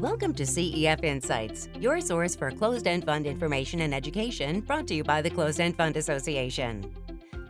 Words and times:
Welcome 0.00 0.32
to 0.36 0.44
CEF 0.44 1.04
Insights, 1.04 1.68
your 1.78 2.00
source 2.00 2.34
for 2.34 2.50
closed 2.50 2.86
end 2.86 3.04
fund 3.04 3.26
information 3.26 3.82
and 3.82 3.94
education 3.94 4.60
brought 4.60 4.86
to 4.86 4.94
you 4.94 5.04
by 5.04 5.20
the 5.20 5.28
Closed 5.28 5.60
End 5.60 5.76
Fund 5.76 5.94
Association. 5.98 6.90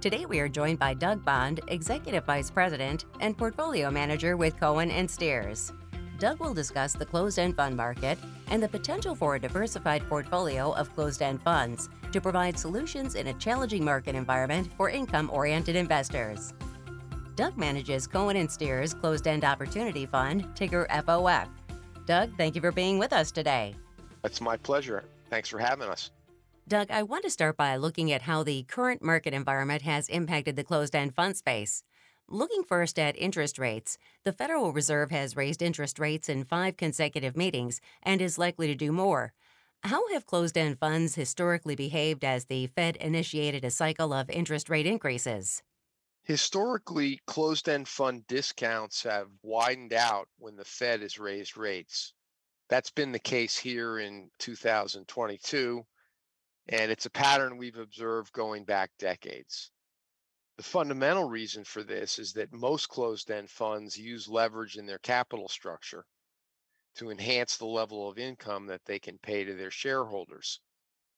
Today 0.00 0.26
we 0.26 0.40
are 0.40 0.48
joined 0.48 0.80
by 0.80 0.94
Doug 0.94 1.24
Bond, 1.24 1.60
Executive 1.68 2.24
Vice 2.24 2.50
President 2.50 3.04
and 3.20 3.38
Portfolio 3.38 3.88
Manager 3.88 4.36
with 4.36 4.58
Cohen 4.58 4.90
and 4.90 5.08
Steers. 5.08 5.72
Doug 6.18 6.40
will 6.40 6.52
discuss 6.52 6.92
the 6.92 7.06
closed 7.06 7.38
end 7.38 7.54
fund 7.54 7.76
market 7.76 8.18
and 8.48 8.60
the 8.60 8.68
potential 8.68 9.14
for 9.14 9.36
a 9.36 9.40
diversified 9.40 10.02
portfolio 10.08 10.72
of 10.72 10.92
closed 10.92 11.22
end 11.22 11.40
funds 11.42 11.88
to 12.10 12.20
provide 12.20 12.58
solutions 12.58 13.14
in 13.14 13.28
a 13.28 13.34
challenging 13.34 13.84
market 13.84 14.16
environment 14.16 14.72
for 14.76 14.90
income 14.90 15.30
oriented 15.32 15.76
investors. 15.76 16.52
Doug 17.36 17.56
manages 17.56 18.08
Cohen 18.08 18.36
and 18.36 18.50
Steers 18.50 18.92
Closed 18.92 19.28
End 19.28 19.44
Opportunity 19.44 20.04
Fund, 20.04 20.48
ticker 20.56 20.88
FOF. 20.90 21.48
Doug, 22.10 22.36
thank 22.36 22.56
you 22.56 22.60
for 22.60 22.72
being 22.72 22.98
with 22.98 23.12
us 23.12 23.30
today. 23.30 23.72
It's 24.24 24.40
my 24.40 24.56
pleasure. 24.56 25.04
Thanks 25.28 25.48
for 25.48 25.60
having 25.60 25.88
us. 25.88 26.10
Doug, 26.66 26.90
I 26.90 27.04
want 27.04 27.22
to 27.22 27.30
start 27.30 27.56
by 27.56 27.76
looking 27.76 28.10
at 28.10 28.22
how 28.22 28.42
the 28.42 28.64
current 28.64 29.00
market 29.00 29.32
environment 29.32 29.82
has 29.82 30.08
impacted 30.08 30.56
the 30.56 30.64
closed 30.64 30.96
end 30.96 31.14
fund 31.14 31.36
space. 31.36 31.84
Looking 32.28 32.64
first 32.64 32.98
at 32.98 33.16
interest 33.16 33.60
rates, 33.60 33.96
the 34.24 34.32
Federal 34.32 34.72
Reserve 34.72 35.12
has 35.12 35.36
raised 35.36 35.62
interest 35.62 36.00
rates 36.00 36.28
in 36.28 36.42
five 36.42 36.76
consecutive 36.76 37.36
meetings 37.36 37.80
and 38.02 38.20
is 38.20 38.38
likely 38.38 38.66
to 38.66 38.74
do 38.74 38.90
more. 38.90 39.32
How 39.84 40.08
have 40.12 40.26
closed 40.26 40.58
end 40.58 40.80
funds 40.80 41.14
historically 41.14 41.76
behaved 41.76 42.24
as 42.24 42.46
the 42.46 42.66
Fed 42.66 42.96
initiated 42.96 43.64
a 43.64 43.70
cycle 43.70 44.12
of 44.12 44.28
interest 44.30 44.68
rate 44.68 44.84
increases? 44.84 45.62
Historically, 46.30 47.20
closed 47.26 47.68
end 47.68 47.88
fund 47.88 48.24
discounts 48.28 49.02
have 49.02 49.26
widened 49.42 49.92
out 49.92 50.28
when 50.38 50.54
the 50.54 50.64
Fed 50.64 51.02
has 51.02 51.18
raised 51.18 51.56
rates. 51.56 52.14
That's 52.68 52.92
been 52.92 53.10
the 53.10 53.18
case 53.18 53.56
here 53.56 53.98
in 53.98 54.30
2022, 54.38 55.84
and 56.68 56.92
it's 56.92 57.04
a 57.04 57.10
pattern 57.10 57.56
we've 57.56 57.78
observed 57.78 58.32
going 58.32 58.64
back 58.64 58.92
decades. 58.96 59.72
The 60.56 60.62
fundamental 60.62 61.28
reason 61.28 61.64
for 61.64 61.82
this 61.82 62.16
is 62.20 62.32
that 62.34 62.52
most 62.52 62.88
closed 62.88 63.28
end 63.28 63.50
funds 63.50 63.98
use 63.98 64.28
leverage 64.28 64.76
in 64.76 64.86
their 64.86 65.00
capital 65.00 65.48
structure 65.48 66.06
to 66.94 67.10
enhance 67.10 67.56
the 67.56 67.66
level 67.66 68.08
of 68.08 68.20
income 68.20 68.66
that 68.66 68.84
they 68.84 69.00
can 69.00 69.18
pay 69.18 69.42
to 69.42 69.56
their 69.56 69.72
shareholders. 69.72 70.60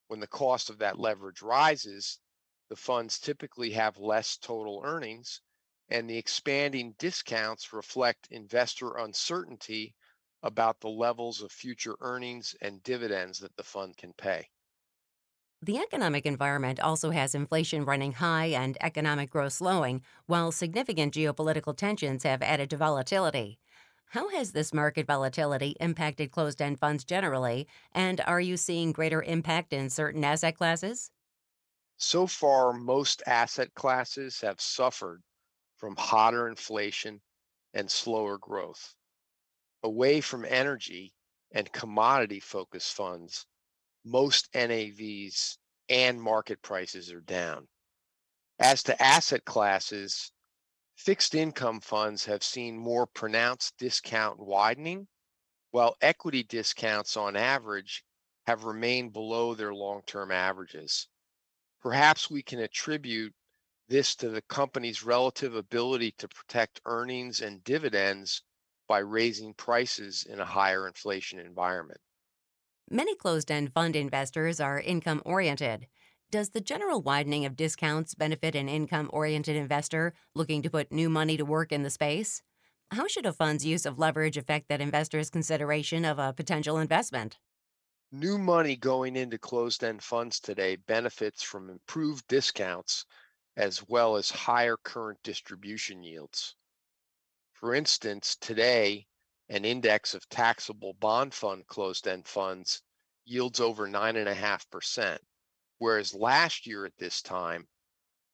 When 0.08 0.20
the 0.20 0.26
cost 0.26 0.70
of 0.70 0.78
that 0.78 0.98
leverage 0.98 1.42
rises, 1.42 2.18
the 2.72 2.76
funds 2.76 3.20
typically 3.20 3.72
have 3.72 3.98
less 3.98 4.38
total 4.38 4.80
earnings, 4.82 5.42
and 5.90 6.08
the 6.08 6.16
expanding 6.16 6.94
discounts 6.94 7.70
reflect 7.74 8.28
investor 8.30 8.96
uncertainty 8.96 9.94
about 10.42 10.80
the 10.80 10.88
levels 10.88 11.42
of 11.42 11.52
future 11.52 11.98
earnings 12.00 12.56
and 12.62 12.82
dividends 12.82 13.40
that 13.40 13.54
the 13.56 13.62
fund 13.64 13.98
can 13.98 14.14
pay. 14.14 14.48
The 15.62 15.78
economic 15.78 16.26
environment 16.26 16.78
also 16.80 17.10
has 17.10 17.34
inflation 17.34 17.84
running 17.84 18.12
high 18.12 18.46
and 18.46 18.76
economic 18.82 19.30
growth 19.30 19.54
slowing, 19.54 20.02
while 20.26 20.52
significant 20.52 21.14
geopolitical 21.14 21.74
tensions 21.76 22.24
have 22.24 22.42
added 22.42 22.68
to 22.70 22.76
volatility. 22.76 23.58
How 24.06 24.28
has 24.30 24.52
this 24.52 24.74
market 24.74 25.06
volatility 25.06 25.70
impacted 25.80 26.32
closed 26.32 26.60
end 26.60 26.80
funds 26.80 27.04
generally, 27.04 27.66
and 27.92 28.20
are 28.22 28.40
you 28.42 28.56
seeing 28.58 28.92
greater 28.92 29.22
impact 29.22 29.72
in 29.72 29.88
certain 29.88 30.22
asset 30.24 30.54
classes? 30.56 31.10
So 31.96 32.26
far, 32.26 32.72
most 32.72 33.22
asset 33.26 33.74
classes 33.74 34.40
have 34.40 34.60
suffered 34.60 35.22
from 35.76 35.96
hotter 35.96 36.48
inflation 36.48 37.22
and 37.74 37.90
slower 37.90 38.38
growth. 38.38 38.94
Away 39.82 40.20
from 40.20 40.44
energy 40.44 41.14
and 41.50 41.72
commodity 41.72 42.40
focused 42.40 42.94
funds, 42.94 43.46
most 44.04 44.52
NAVs 44.52 45.58
and 45.88 46.20
market 46.20 46.62
prices 46.62 47.12
are 47.12 47.20
down. 47.20 47.68
As 48.58 48.82
to 48.84 49.02
asset 49.02 49.44
classes, 49.44 50.32
fixed 50.96 51.34
income 51.34 51.80
funds 51.80 52.24
have 52.26 52.44
seen 52.44 52.78
more 52.78 53.06
pronounced 53.06 53.76
discount 53.76 54.38
widening, 54.38 55.08
while 55.70 55.96
equity 56.00 56.42
discounts 56.42 57.16
on 57.16 57.34
average 57.34 58.04
have 58.46 58.64
remained 58.64 59.12
below 59.12 59.54
their 59.54 59.74
long 59.74 60.02
term 60.06 60.30
averages. 60.30 61.08
Perhaps 61.82 62.30
we 62.30 62.42
can 62.42 62.60
attribute 62.60 63.34
this 63.88 64.16
to 64.16 64.30
the 64.30 64.42
company's 64.42 65.02
relative 65.02 65.54
ability 65.54 66.12
to 66.12 66.28
protect 66.28 66.80
earnings 66.86 67.42
and 67.42 67.62
dividends 67.62 68.42
by 68.88 68.98
raising 69.00 69.54
prices 69.54 70.24
in 70.24 70.40
a 70.40 70.46
higher 70.46 70.86
inflation 70.86 71.38
environment. 71.38 72.00
Many 72.88 73.16
closed 73.16 73.50
end 73.50 73.72
fund 73.72 73.96
investors 73.96 74.60
are 74.60 74.78
income 74.80 75.20
oriented. 75.24 75.88
Does 76.30 76.50
the 76.50 76.60
general 76.60 77.02
widening 77.02 77.44
of 77.44 77.56
discounts 77.56 78.14
benefit 78.14 78.54
an 78.54 78.68
income 78.68 79.10
oriented 79.12 79.56
investor 79.56 80.14
looking 80.34 80.62
to 80.62 80.70
put 80.70 80.92
new 80.92 81.10
money 81.10 81.36
to 81.36 81.44
work 81.44 81.72
in 81.72 81.82
the 81.82 81.90
space? 81.90 82.42
How 82.92 83.08
should 83.08 83.26
a 83.26 83.32
fund's 83.32 83.66
use 83.66 83.84
of 83.84 83.98
leverage 83.98 84.36
affect 84.36 84.68
that 84.68 84.80
investor's 84.80 85.30
consideration 85.30 86.04
of 86.04 86.18
a 86.18 86.32
potential 86.32 86.78
investment? 86.78 87.38
New 88.14 88.36
money 88.36 88.76
going 88.76 89.16
into 89.16 89.38
closed 89.38 89.82
end 89.82 90.04
funds 90.04 90.38
today 90.38 90.76
benefits 90.76 91.42
from 91.42 91.70
improved 91.70 92.28
discounts 92.28 93.06
as 93.56 93.82
well 93.88 94.16
as 94.16 94.28
higher 94.28 94.76
current 94.76 95.18
distribution 95.22 96.02
yields. 96.02 96.54
For 97.54 97.74
instance, 97.74 98.36
today, 98.36 99.06
an 99.48 99.64
index 99.64 100.12
of 100.12 100.28
taxable 100.28 100.92
bond 100.92 101.32
fund 101.32 101.66
closed 101.66 102.06
end 102.06 102.28
funds 102.28 102.82
yields 103.24 103.60
over 103.60 103.88
9.5%, 103.88 105.18
whereas 105.78 106.14
last 106.14 106.66
year 106.66 106.84
at 106.84 106.98
this 106.98 107.22
time, 107.22 107.66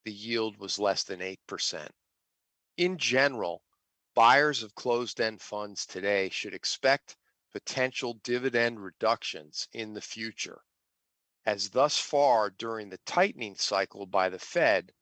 the 0.03 0.11
yield 0.11 0.57
was 0.57 0.77
less 0.77 1.03
than 1.05 1.21
8%. 1.21 1.87
In 2.75 2.97
general, 2.97 3.63
buyers 4.13 4.61
of 4.61 4.75
closed 4.75 5.21
end 5.21 5.41
funds 5.41 5.85
today 5.85 6.27
should 6.27 6.53
expect 6.53 7.15
potential 7.51 8.13
dividend 8.13 8.83
reductions 8.83 9.67
in 9.73 9.93
the 9.93 10.01
future, 10.01 10.63
as 11.45 11.71
thus 11.71 11.97
far 11.97 12.49
during 12.49 12.89
the 12.89 12.99
tightening 12.99 13.55
cycle 13.55 14.05
by 14.05 14.29
the 14.29 14.39
Fed, 14.39 14.93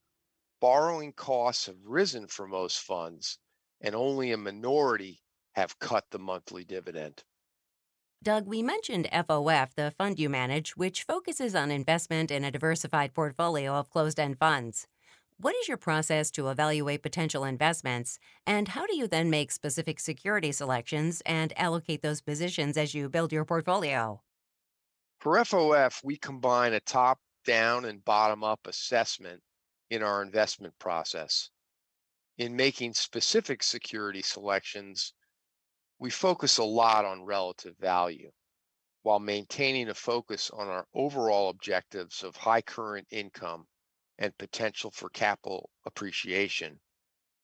borrowing 0.59 1.13
costs 1.13 1.65
have 1.67 1.83
risen 1.83 2.27
for 2.27 2.47
most 2.47 2.79
funds, 2.79 3.39
and 3.81 3.95
only 3.95 4.31
a 4.31 4.37
minority 4.37 5.23
have 5.55 5.79
cut 5.79 6.09
the 6.11 6.19
monthly 6.19 6.63
dividend. 6.63 7.23
Doug, 8.23 8.47
we 8.47 8.63
mentioned 8.63 9.07
FOF, 9.11 9.75
the 9.75 9.91
fund 9.91 10.19
you 10.19 10.29
manage, 10.29 10.75
which 10.75 11.03
focuses 11.03 11.53
on 11.55 11.69
investment 11.69 12.31
in 12.31 12.43
a 12.43 12.51
diversified 12.51 13.13
portfolio 13.13 13.73
of 13.73 13.89
closed 13.89 14.19
end 14.19 14.37
funds. 14.39 14.87
What 15.39 15.55
is 15.55 15.67
your 15.67 15.77
process 15.77 16.29
to 16.31 16.49
evaluate 16.49 17.01
potential 17.03 17.43
investments, 17.43 18.19
and 18.45 18.67
how 18.67 18.85
do 18.87 18.95
you 18.95 19.07
then 19.07 19.29
make 19.31 19.51
specific 19.51 19.99
security 19.99 20.51
selections 20.51 21.21
and 21.25 21.57
allocate 21.57 22.01
those 22.03 22.21
positions 22.21 22.75
as 22.77 22.93
you 22.93 23.07
build 23.09 23.31
your 23.31 23.45
portfolio? 23.45 24.21
For 25.19 25.37
FOF, 25.45 26.03
we 26.03 26.17
combine 26.17 26.73
a 26.73 26.79
top 26.79 27.21
down 27.45 27.85
and 27.85 28.03
bottom 28.03 28.43
up 28.43 28.65
assessment 28.65 29.43
in 29.91 30.01
our 30.01 30.23
investment 30.23 30.79
process. 30.79 31.51
In 32.37 32.55
making 32.55 32.95
specific 32.95 33.63
security 33.63 34.23
selections, 34.23 35.13
we 35.99 36.09
focus 36.11 36.57
a 36.57 36.63
lot 36.65 37.05
on 37.05 37.25
relative 37.25 37.77
value 37.77 38.31
while 39.03 39.19
maintaining 39.19 39.89
a 39.89 39.95
focus 39.95 40.49
on 40.51 40.67
our 40.67 40.87
overall 40.93 41.49
objectives 41.49 42.23
of 42.23 42.35
high 42.37 42.61
current 42.61 43.07
income 43.11 43.67
and 44.17 44.37
potential 44.37 44.91
for 44.91 45.09
capital 45.09 45.69
appreciation 45.85 46.79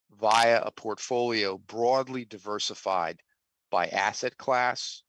via 0.10 0.62
a 0.62 0.72
portfolio 0.72 1.58
broadly 1.58 2.26
diversified 2.26 3.22
by 3.70 3.88
asset 3.88 4.38
class, 4.38 5.04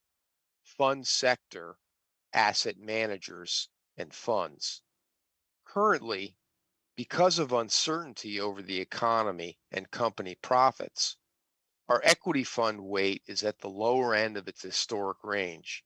fund 0.63 1.07
sector, 1.07 1.79
asset 2.33 2.79
managers, 2.79 3.69
and 3.97 4.15
funds. 4.15 4.83
Currently, 5.65 6.37
because 6.97 7.39
of 7.39 7.53
uncertainty 7.53 8.41
over 8.41 8.63
the 8.63 8.81
economy 8.81 9.59
and 9.71 9.91
company 9.91 10.35
profits, 10.37 11.17
our 11.89 12.01
equity 12.05 12.45
fund 12.45 12.85
weight 12.85 13.23
is 13.27 13.43
at 13.43 13.59
the 13.59 13.69
lower 13.69 14.15
end 14.15 14.37
of 14.37 14.49
its 14.49 14.63
historic 14.63 15.19
range 15.23 15.85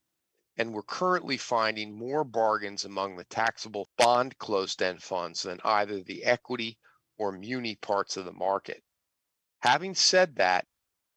and 0.59 0.75
we're 0.75 0.83
currently 0.83 1.37
finding 1.37 1.97
more 1.97 2.25
bargains 2.25 2.85
among 2.85 3.17
the 3.17 3.25
taxable 3.25 3.89
bond 3.97 4.37
closed-end 4.39 5.01
funds 5.03 5.43
than 5.43 5.61
either 5.65 6.03
the 6.03 6.25
equity 6.25 6.77
or 7.17 7.31
muni 7.31 7.77
parts 7.77 8.17
of 8.17 8.25
the 8.25 8.33
market. 8.33 8.83
Having 9.61 9.95
said 9.95 10.35
that, 10.37 10.67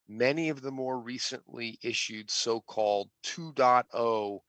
many 0.08 0.50
of 0.50 0.62
the 0.62 0.72
more 0.72 1.00
recently 1.00 1.80
issued 1.82 2.30
so-called 2.30 3.10
2.0 3.24 4.40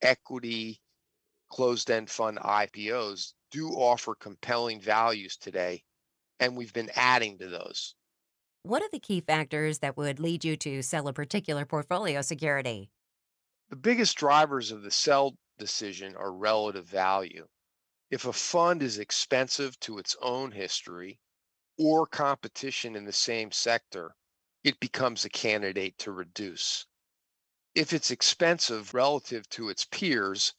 equity 0.00 0.80
closed-end 1.48 2.10
fund 2.10 2.38
IPOs 2.38 3.34
do 3.50 3.70
offer 3.70 4.14
compelling 4.14 4.80
values 4.80 5.36
today, 5.36 5.82
and 6.38 6.56
we've 6.56 6.72
been 6.72 6.90
adding 6.94 7.38
to 7.38 7.48
those. 7.48 7.94
What 8.62 8.82
are 8.82 8.88
the 8.92 8.98
key 9.00 9.20
factors 9.20 9.78
that 9.78 9.96
would 9.96 10.18
lead 10.18 10.44
you 10.44 10.56
to 10.58 10.82
sell 10.82 11.08
a 11.08 11.12
particular 11.12 11.64
portfolio 11.64 12.20
security? 12.20 12.90
The 13.68 13.74
biggest 13.74 14.16
drivers 14.16 14.70
of 14.70 14.82
the 14.82 14.92
sell 14.92 15.36
decision 15.58 16.14
are 16.14 16.32
relative 16.32 16.86
value. 16.86 17.48
If 18.10 18.24
a 18.24 18.32
fund 18.32 18.80
is 18.80 18.96
expensive 18.96 19.80
to 19.80 19.98
its 19.98 20.14
own 20.20 20.52
history 20.52 21.18
or 21.76 22.06
competition 22.06 22.94
in 22.94 23.06
the 23.06 23.12
same 23.12 23.50
sector, 23.50 24.14
it 24.62 24.78
becomes 24.78 25.24
a 25.24 25.28
candidate 25.28 25.98
to 25.98 26.12
reduce. 26.12 26.86
If 27.74 27.92
it's 27.92 28.12
expensive 28.12 28.94
relative 28.94 29.48
to 29.50 29.68
its 29.68 29.84
peers, 29.84 30.54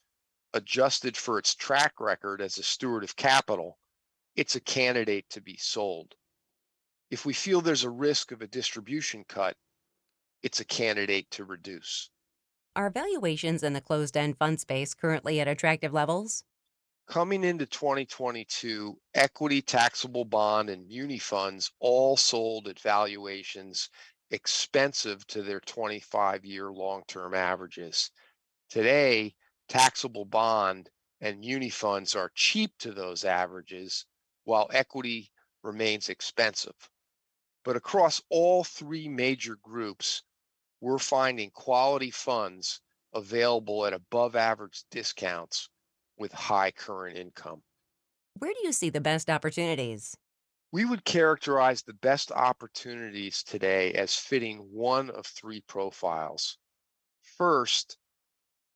adjusted 0.54 1.16
for 1.16 1.40
its 1.40 1.56
track 1.56 2.02
record 2.02 2.42
as 2.42 2.58
a 2.58 2.64
steward 2.64 3.06
of 3.06 3.16
capital, 3.16 3.80
it's 4.36 4.56
a 4.58 4.62
candidate 4.62 5.30
to 5.30 5.40
be 5.40 5.56
sold. 5.56 6.16
If 7.10 7.26
we 7.26 7.34
feel 7.34 7.62
there's 7.62 7.86
a 7.86 7.90
risk 7.90 8.34
of 8.34 8.42
a 8.42 8.48
distribution 8.48 9.24
cut, 9.24 9.56
it's 10.44 10.60
a 10.60 10.66
candidate 10.66 11.32
to 11.32 11.46
reduce. 11.46 12.10
Are 12.78 12.92
valuations 12.92 13.64
in 13.64 13.74
the 13.74 13.82
closed 13.82 14.16
end 14.16 14.38
fund 14.38 14.60
space 14.62 14.94
currently 14.94 15.42
at 15.42 15.48
attractive 15.48 15.94
levels? 15.94 16.44
Coming 17.08 17.44
into 17.44 17.66
2022, 17.66 19.02
equity, 19.16 19.64
taxable 19.64 20.26
bond, 20.26 20.70
and 20.70 20.88
muni 20.88 21.18
funds 21.18 21.72
all 21.80 22.16
sold 22.18 22.68
at 22.68 22.80
valuations 22.80 23.90
expensive 24.30 25.26
to 25.26 25.42
their 25.42 25.60
25 25.60 26.46
year 26.46 26.72
long 26.72 27.04
term 27.08 27.34
averages. 27.34 28.12
Today, 28.70 29.34
taxable 29.68 30.26
bond 30.26 30.92
and 31.20 31.40
muni 31.40 31.72
funds 31.72 32.16
are 32.16 32.32
cheap 32.36 32.78
to 32.78 32.92
those 32.92 33.26
averages, 33.26 34.06
while 34.44 34.70
equity 34.72 35.32
remains 35.64 36.10
expensive. 36.10 36.92
But 37.64 37.76
across 37.76 38.22
all 38.30 38.64
three 38.64 39.10
major 39.10 39.56
groups, 39.56 40.22
we're 40.82 41.00
finding 41.00 41.50
quality 41.52 42.12
funds 42.12 42.82
available 43.14 43.86
at 43.86 43.94
above 43.94 44.36
average 44.36 44.84
discounts 44.92 45.70
with 46.18 46.32
high 46.32 46.72
current 46.72 47.18
income. 47.18 47.64
Where 48.40 48.54
do 48.54 48.60
you 48.64 48.72
see 48.72 48.90
the 48.90 49.02
best 49.02 49.30
opportunities? 49.30 50.16
We 50.72 50.86
would 50.86 51.06
characterize 51.06 51.82
the 51.82 51.94
best 51.94 52.32
opportunities 52.32 53.42
today 53.42 53.94
as 53.94 54.16
fitting 54.16 54.58
one 54.72 55.10
of 55.10 55.26
three 55.26 55.62
profiles. 55.62 56.58
First, 57.22 57.98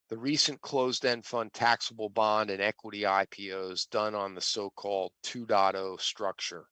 the 0.10 0.18
recent 0.18 0.62
closed 0.62 1.06
end 1.06 1.26
fund 1.26 1.54
taxable 1.54 2.10
bond 2.10 2.50
and 2.50 2.62
equity 2.62 3.02
IPOs 3.02 3.90
done 3.90 4.16
on 4.16 4.36
the 4.36 4.42
so 4.42 4.70
called 4.72 5.14
2.0 5.24 6.00
structure. 6.02 6.66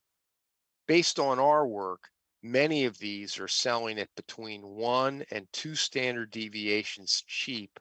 Based 0.87 1.19
on 1.19 1.39
our 1.39 1.67
work, 1.67 2.09
many 2.41 2.85
of 2.85 2.97
these 2.97 3.37
are 3.39 3.47
selling 3.47 3.99
at 3.99 4.13
between 4.15 4.61
one 4.61 5.23
and 5.31 5.47
two 5.51 5.75
standard 5.75 6.31
deviations 6.31 7.23
cheap 7.27 7.79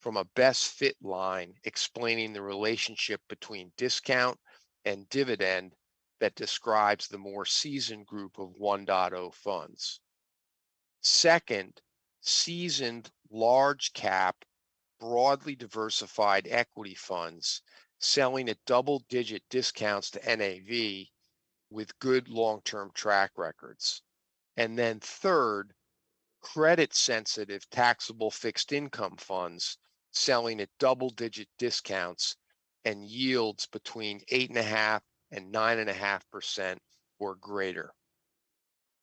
from 0.00 0.16
a 0.16 0.24
best 0.24 0.68
fit 0.68 0.96
line 1.02 1.54
explaining 1.64 2.32
the 2.32 2.42
relationship 2.42 3.20
between 3.28 3.72
discount 3.76 4.38
and 4.84 5.08
dividend 5.08 5.74
that 6.20 6.34
describes 6.34 7.08
the 7.08 7.18
more 7.18 7.44
seasoned 7.44 8.06
group 8.06 8.38
of 8.38 8.54
1.0 8.60 9.34
funds. 9.34 10.00
Second, 11.00 11.80
seasoned 12.20 13.10
large 13.30 13.92
cap, 13.92 14.44
broadly 14.98 15.54
diversified 15.54 16.48
equity 16.48 16.94
funds 16.94 17.62
selling 18.00 18.48
at 18.48 18.64
double 18.64 19.00
digit 19.08 19.42
discounts 19.50 20.10
to 20.10 20.36
NAV 20.36 21.06
with 21.70 21.98
good 21.98 22.28
long 22.28 22.62
term 22.62 22.90
track 22.94 23.32
records. 23.36 24.02
And 24.56 24.78
then 24.78 25.00
third, 25.00 25.74
credit 26.40 26.94
sensitive 26.94 27.68
taxable 27.70 28.30
fixed 28.30 28.72
income 28.72 29.16
funds 29.16 29.78
selling 30.10 30.60
at 30.60 30.70
double 30.78 31.10
digit 31.10 31.48
discounts 31.58 32.36
and 32.84 33.04
yields 33.04 33.66
between 33.66 34.20
8.5 34.32 35.00
and 35.30 35.52
9.5% 35.52 36.78
or 37.18 37.34
greater. 37.34 37.92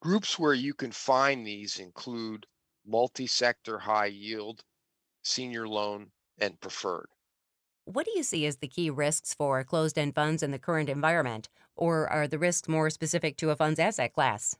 Groups 0.01 0.39
where 0.39 0.53
you 0.53 0.73
can 0.73 0.91
find 0.91 1.45
these 1.45 1.79
include 1.79 2.47
multi 2.85 3.27
sector 3.27 3.79
high 3.79 4.05
yield, 4.07 4.63
senior 5.23 5.67
loan, 5.67 6.11
and 6.37 6.59
preferred. 6.59 7.09
What 7.85 8.05
do 8.05 8.13
you 8.15 8.23
see 8.23 8.45
as 8.45 8.57
the 8.57 8.67
key 8.67 8.89
risks 8.89 9.33
for 9.33 9.63
closed 9.63 9.97
end 9.97 10.15
funds 10.15 10.41
in 10.41 10.51
the 10.51 10.59
current 10.59 10.89
environment, 10.89 11.49
or 11.75 12.07
are 12.09 12.27
the 12.27 12.39
risks 12.39 12.67
more 12.67 12.89
specific 12.89 13.37
to 13.37 13.49
a 13.49 13.55
fund's 13.55 13.79
asset 13.79 14.13
class? 14.13 14.57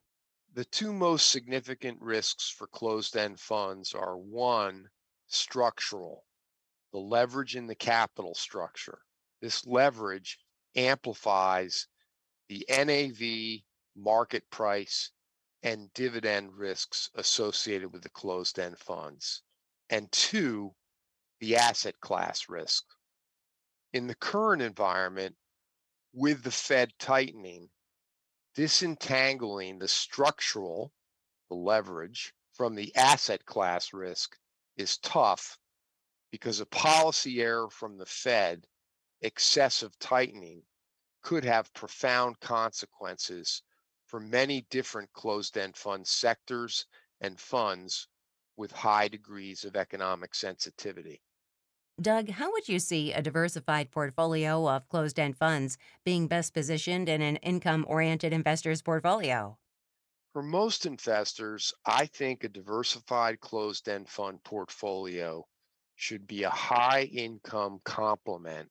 The 0.54 0.66
two 0.66 0.94
most 0.94 1.32
significant 1.32 2.02
risks 2.02 2.50
for 2.50 2.68
closed 2.68 3.18
end 3.18 3.40
funds 3.40 3.94
are 3.94 4.18
one, 4.18 4.90
structural, 5.28 6.26
the 6.92 7.00
leverage 7.00 7.56
in 7.56 7.68
the 7.68 7.76
capital 7.76 8.34
structure. 8.36 9.00
This 9.42 9.66
leverage 9.66 10.40
amplifies 10.76 11.88
the 12.48 12.66
NAV, 12.70 13.64
market 13.96 14.50
price, 14.50 15.12
and 15.64 15.92
dividend 15.94 16.54
risks 16.54 17.10
associated 17.16 17.92
with 17.92 18.04
the 18.04 18.10
closed 18.10 18.60
end 18.60 18.78
funds. 18.78 19.42
And 19.90 20.12
two, 20.12 20.74
the 21.40 21.58
asset 21.58 22.00
class 22.00 22.48
risk. 22.48 22.84
In 23.94 24.08
the 24.08 24.16
current 24.16 24.62
environment, 24.62 25.36
with 26.16 26.44
the 26.44 26.52
Fed 26.52 26.94
tightening, 26.98 27.70
disentangling 28.56 29.80
the 29.80 29.88
structural, 29.88 30.94
the 31.50 31.56
leverage, 31.56 32.34
from 32.54 32.74
the 32.74 32.96
asset 32.96 33.46
class 33.46 33.92
risk 33.92 34.38
is 34.78 34.98
tough 35.00 35.60
because 36.32 36.62
a 36.62 36.66
policy 36.66 37.42
error 37.42 37.70
from 37.70 37.98
the 37.98 38.06
Fed, 38.06 38.66
excessive 39.22 40.00
tightening, 40.00 40.64
could 41.22 41.44
have 41.44 41.74
profound 41.74 42.40
consequences 42.40 43.62
for 44.06 44.22
many 44.22 44.62
different 44.70 45.12
closed 45.12 45.58
end 45.58 45.76
fund 45.76 46.08
sectors 46.08 46.86
and 47.20 47.38
funds 47.38 48.08
with 48.56 48.72
high 48.72 49.10
degrees 49.10 49.66
of 49.66 49.76
economic 49.76 50.34
sensitivity. 50.34 51.22
Doug, 52.02 52.30
how 52.30 52.52
would 52.52 52.68
you 52.68 52.78
see 52.78 53.14
a 53.14 53.22
diversified 53.22 53.90
portfolio 53.90 54.68
of 54.68 54.90
closed 54.90 55.18
end 55.18 55.38
funds 55.38 55.78
being 56.04 56.28
best 56.28 56.54
positioned 56.54 57.08
in 57.08 57.22
an 57.22 57.38
income 57.38 57.86
oriented 57.88 58.34
investor's 58.34 58.82
portfolio? 58.82 59.58
For 60.34 60.44
most 60.44 60.86
investors, 60.86 61.74
I 61.86 62.08
think 62.08 62.44
a 62.44 62.50
diversified 62.50 63.40
closed 63.40 63.88
end 63.88 64.10
fund 64.10 64.44
portfolio 64.44 65.48
should 65.96 66.28
be 66.28 66.44
a 66.44 66.50
high 66.50 67.04
income 67.04 67.80
complement 67.86 68.70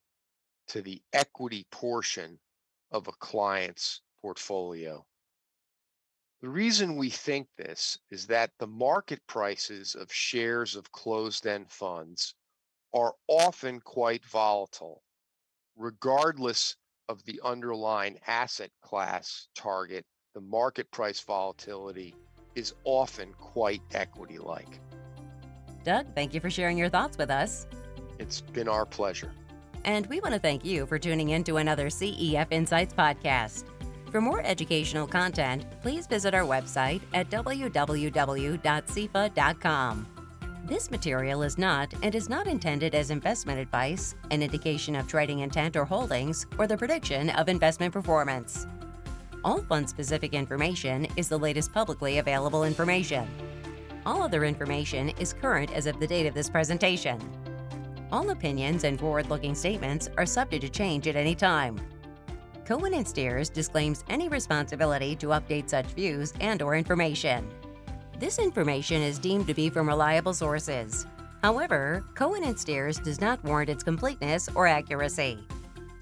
to 0.66 0.82
the 0.82 1.02
equity 1.14 1.66
portion 1.70 2.38
of 2.90 3.08
a 3.08 3.12
client's 3.12 4.02
portfolio. 4.20 5.06
The 6.42 6.50
reason 6.50 6.96
we 6.96 7.08
think 7.08 7.48
this 7.56 7.98
is 8.10 8.26
that 8.26 8.52
the 8.58 8.66
market 8.66 9.26
prices 9.26 9.94
of 9.94 10.12
shares 10.12 10.76
of 10.76 10.92
closed 10.92 11.46
end 11.46 11.72
funds 11.72 12.34
are 12.94 13.12
often 13.28 13.80
quite 13.80 14.24
volatile, 14.24 15.02
regardless 15.76 16.76
of 17.08 17.22
the 17.24 17.40
underlying 17.44 18.18
asset 18.26 18.70
class 18.82 19.48
target. 19.54 20.04
The 20.34 20.40
market 20.40 20.90
price 20.90 21.20
volatility 21.20 22.14
is 22.54 22.72
often 22.84 23.34
quite 23.34 23.82
equity 23.92 24.38
like. 24.38 24.80
Doug, 25.84 26.06
thank 26.14 26.32
you 26.32 26.40
for 26.40 26.48
sharing 26.50 26.78
your 26.78 26.88
thoughts 26.88 27.18
with 27.18 27.30
us. 27.30 27.66
It's 28.18 28.40
been 28.40 28.68
our 28.68 28.86
pleasure. 28.86 29.32
And 29.84 30.06
we 30.06 30.20
want 30.20 30.32
to 30.34 30.40
thank 30.40 30.64
you 30.64 30.86
for 30.86 30.98
tuning 30.98 31.28
in 31.30 31.44
to 31.44 31.58
another 31.58 31.88
CEF 31.88 32.46
Insights 32.50 32.94
podcast. 32.94 33.64
For 34.10 34.20
more 34.20 34.42
educational 34.42 35.06
content, 35.06 35.66
please 35.82 36.06
visit 36.06 36.34
our 36.34 36.44
website 36.44 37.02
at 37.12 37.28
www.cefa.com. 37.30 38.54
This 40.66 40.90
material 40.90 41.42
is 41.42 41.58
not 41.58 41.92
and 42.02 42.14
is 42.14 42.30
not 42.30 42.46
intended 42.46 42.94
as 42.94 43.10
investment 43.10 43.58
advice, 43.58 44.14
an 44.30 44.42
indication 44.42 44.96
of 44.96 45.06
trading 45.06 45.40
intent 45.40 45.76
or 45.76 45.84
holdings, 45.84 46.46
or 46.58 46.66
the 46.66 46.76
prediction 46.76 47.28
of 47.30 47.50
investment 47.50 47.92
performance. 47.92 48.66
All 49.44 49.60
fund 49.60 49.86
specific 49.86 50.32
information 50.32 51.06
is 51.16 51.28
the 51.28 51.38
latest 51.38 51.70
publicly 51.74 52.16
available 52.16 52.64
information. 52.64 53.28
All 54.06 54.22
other 54.22 54.46
information 54.46 55.10
is 55.18 55.34
current 55.34 55.70
as 55.74 55.86
of 55.86 56.00
the 56.00 56.06
date 56.06 56.26
of 56.26 56.32
this 56.32 56.48
presentation. 56.48 57.20
All 58.10 58.30
opinions 58.30 58.84
and 58.84 58.98
forward 58.98 59.28
looking 59.28 59.54
statements 59.54 60.08
are 60.16 60.24
subject 60.24 60.62
to 60.62 60.70
change 60.70 61.06
at 61.06 61.16
any 61.16 61.34
time. 61.34 61.78
Cohen 62.64 62.94
and 62.94 63.06
Steers 63.06 63.50
disclaims 63.50 64.02
any 64.08 64.28
responsibility 64.28 65.14
to 65.16 65.26
update 65.26 65.68
such 65.68 65.88
views 65.88 66.32
and 66.40 66.62
or 66.62 66.74
information. 66.74 67.46
This 68.24 68.38
information 68.38 69.02
is 69.02 69.18
deemed 69.18 69.46
to 69.48 69.52
be 69.52 69.68
from 69.68 69.86
reliable 69.86 70.32
sources. 70.32 71.04
However, 71.42 72.02
Cohen 72.14 72.42
and 72.44 72.58
Steers 72.58 72.96
does 72.96 73.20
not 73.20 73.44
warrant 73.44 73.68
its 73.68 73.82
completeness 73.82 74.48
or 74.54 74.66
accuracy. 74.66 75.46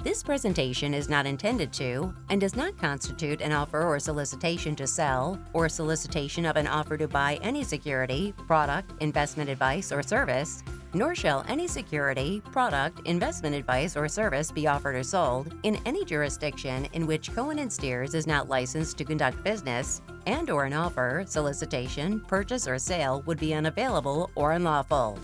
This 0.04 0.22
presentation 0.22 0.94
is 0.94 1.08
not 1.08 1.26
intended 1.26 1.72
to 1.72 2.14
and 2.30 2.40
does 2.40 2.54
not 2.54 2.78
constitute 2.78 3.40
an 3.40 3.50
offer 3.50 3.82
or 3.82 3.98
solicitation 3.98 4.76
to 4.76 4.86
sell 4.86 5.36
or 5.52 5.68
solicitation 5.68 6.46
of 6.46 6.54
an 6.54 6.68
offer 6.68 6.96
to 6.96 7.08
buy 7.08 7.40
any 7.42 7.64
security, 7.64 8.32
product, 8.46 8.92
investment 9.02 9.50
advice, 9.50 9.90
or 9.90 10.00
service, 10.00 10.62
nor 10.94 11.14
shall 11.14 11.44
any 11.48 11.66
security, 11.66 12.42
product, 12.52 13.00
investment 13.06 13.54
advice, 13.54 13.96
or 13.96 14.08
service 14.08 14.50
be 14.50 14.66
offered 14.66 14.94
or 14.94 15.02
sold 15.02 15.54
in 15.62 15.78
any 15.86 16.04
jurisdiction 16.04 16.86
in 16.92 17.06
which 17.06 17.32
Cohen 17.34 17.58
and 17.58 17.72
Steers 17.72 18.14
is 18.14 18.26
not 18.26 18.48
licensed 18.48 18.98
to 18.98 19.04
conduct 19.04 19.42
business 19.44 20.02
and 20.26 20.50
or 20.50 20.64
an 20.64 20.72
offer, 20.72 21.24
solicitation, 21.26 22.20
purchase, 22.20 22.68
or 22.68 22.78
sale 22.78 23.22
would 23.26 23.38
be 23.38 23.54
unavailable 23.54 24.30
or 24.34 24.52
unlawful. 24.52 25.18